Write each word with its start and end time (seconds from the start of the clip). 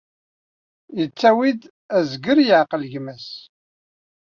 Yettawi-d: 0.99 1.61
azger 1.97 2.37
yeɛqel 2.47 2.83
gma-s. 2.91 3.27